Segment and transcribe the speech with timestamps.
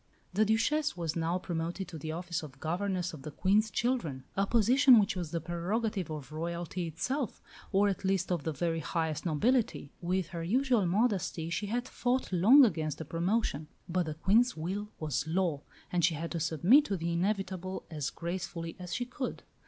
[0.33, 4.47] The Duchesse was now promoted to the office of governess of the Queen's children, a
[4.47, 7.39] position which was the prerogative of Royalty itself,
[7.71, 9.91] or, at least, of the very highest nobility.
[10.01, 14.89] With her usual modesty, she had fought long against the promotion; but the Queen's will
[14.99, 15.61] was law,
[15.91, 19.43] and she had to submit to the inevitable as gracefully as she could.